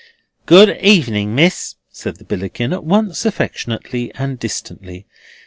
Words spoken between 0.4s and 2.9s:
"Good evening, Miss," said the Billickin, at